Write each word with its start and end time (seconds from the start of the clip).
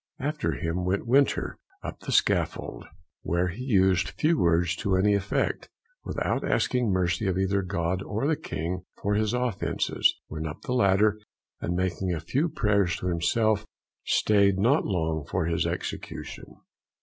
After 0.17 0.53
him 0.53 0.83
went 0.83 1.05
Winter 1.05 1.59
up 1.83 1.99
the 1.99 2.11
scaffold, 2.11 2.85
where 3.21 3.49
he 3.49 3.61
used 3.63 4.09
few 4.09 4.39
words 4.39 4.75
to 4.77 4.95
any 4.97 5.13
effect, 5.13 5.69
without 6.03 6.43
asking 6.43 6.89
mercy 6.89 7.27
of 7.27 7.37
either 7.37 7.61
God 7.61 8.01
or 8.01 8.25
the 8.25 8.35
King 8.35 8.83
for 8.99 9.13
his 9.13 9.31
offences; 9.35 10.15
went 10.27 10.47
up 10.47 10.63
the 10.63 10.73
ladder, 10.73 11.19
and, 11.59 11.75
making 11.75 12.11
a 12.11 12.19
few 12.19 12.49
prayers 12.49 12.95
to 12.95 13.09
himself, 13.09 13.63
staid 14.03 14.57
not 14.57 14.85
long 14.87 15.23
for 15.23 15.45
his 15.45 15.67
execution. 15.67 16.47